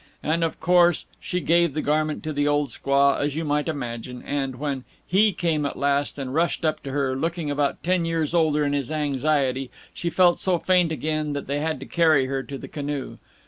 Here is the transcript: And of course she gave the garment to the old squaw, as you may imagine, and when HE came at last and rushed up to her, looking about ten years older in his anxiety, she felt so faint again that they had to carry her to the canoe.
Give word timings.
And 0.23 0.43
of 0.43 0.59
course 0.59 1.05
she 1.19 1.41
gave 1.41 1.75
the 1.75 1.81
garment 1.83 2.23
to 2.23 2.33
the 2.33 2.47
old 2.47 2.69
squaw, 2.69 3.19
as 3.19 3.35
you 3.35 3.45
may 3.45 3.63
imagine, 3.67 4.23
and 4.23 4.55
when 4.55 4.83
HE 5.05 5.33
came 5.33 5.63
at 5.63 5.77
last 5.77 6.17
and 6.17 6.33
rushed 6.33 6.65
up 6.65 6.81
to 6.81 6.91
her, 6.91 7.15
looking 7.15 7.51
about 7.51 7.83
ten 7.83 8.03
years 8.05 8.33
older 8.33 8.63
in 8.65 8.73
his 8.73 8.89
anxiety, 8.89 9.69
she 9.93 10.09
felt 10.09 10.39
so 10.39 10.57
faint 10.57 10.91
again 10.91 11.33
that 11.33 11.45
they 11.45 11.59
had 11.59 11.79
to 11.81 11.85
carry 11.85 12.25
her 12.25 12.41
to 12.41 12.57
the 12.57 12.67
canoe. 12.67 13.17